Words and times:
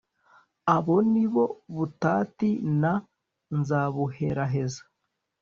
Abo 0.75 0.95
ni 1.11 1.25
bo 1.33 1.45
Butati 1.75 2.49
na 2.81 2.93
Nzabuheraheza 3.57 4.83